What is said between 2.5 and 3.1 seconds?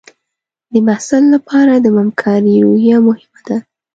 روحیه